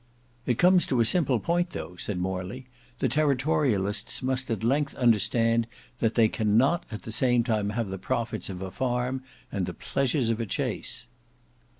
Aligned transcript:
"It 0.47 0.57
comes 0.57 0.87
to 0.87 0.99
a 0.99 1.05
simple 1.05 1.39
point 1.39 1.69
though," 1.73 1.95
said 1.95 2.17
Morley, 2.17 2.65
"the 2.97 3.07
Territorialists 3.07 4.23
must 4.23 4.49
at 4.49 4.63
length 4.63 4.95
understand 4.95 5.67
that 5.99 6.15
they 6.15 6.27
cannot 6.27 6.87
at 6.89 7.03
the 7.03 7.11
same 7.11 7.43
time 7.43 7.69
have 7.69 7.89
the 7.89 7.99
profits 7.99 8.49
of 8.49 8.63
a 8.63 8.71
farm 8.71 9.21
and 9.51 9.67
the 9.67 9.75
pleasures 9.75 10.31
of 10.31 10.39
a 10.39 10.47
chase." 10.47 11.07